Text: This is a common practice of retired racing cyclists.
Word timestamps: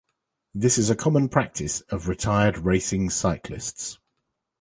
This 0.55 0.79
is 0.79 0.89
a 0.89 0.95
common 0.95 1.29
practice 1.29 1.81
of 1.89 2.07
retired 2.07 2.57
racing 2.57 3.11
cyclists. 3.11 3.99